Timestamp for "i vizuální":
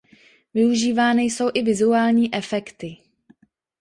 1.53-2.33